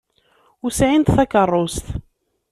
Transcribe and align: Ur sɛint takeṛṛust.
Ur 0.63 0.71
sɛint 0.73 1.13
takeṛṛust. 1.15 1.85